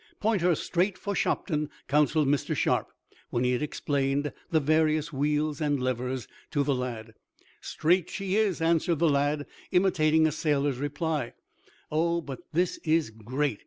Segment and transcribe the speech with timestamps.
[0.19, 2.55] "Point her straight for Shopton," counseled Mr.
[2.55, 2.87] Sharp,
[3.29, 7.13] when he had explained the various wheels and levers to the lad.
[7.61, 11.33] "Straight she is," answered the lad, imitating a sailor's reply.
[11.91, 13.59] "Oh, but this is great!